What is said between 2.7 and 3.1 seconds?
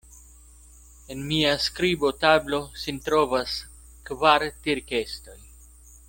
sin